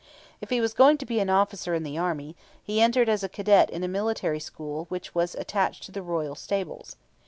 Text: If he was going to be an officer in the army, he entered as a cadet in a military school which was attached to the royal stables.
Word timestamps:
If 0.41 0.49
he 0.49 0.59
was 0.61 0.73
going 0.73 0.97
to 0.97 1.05
be 1.05 1.19
an 1.19 1.29
officer 1.29 1.75
in 1.75 1.83
the 1.83 1.95
army, 1.99 2.35
he 2.63 2.81
entered 2.81 3.07
as 3.07 3.21
a 3.23 3.29
cadet 3.29 3.69
in 3.69 3.83
a 3.83 3.87
military 3.87 4.39
school 4.39 4.85
which 4.89 5.13
was 5.13 5.35
attached 5.35 5.83
to 5.83 5.91
the 5.91 6.01
royal 6.01 6.33
stables. 6.33 6.95